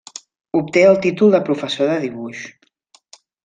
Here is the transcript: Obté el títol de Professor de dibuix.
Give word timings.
Obté 0.59 0.83
el 0.93 0.97
títol 1.03 1.37
de 1.37 1.41
Professor 1.51 1.93
de 1.93 1.99
dibuix. 2.07 2.43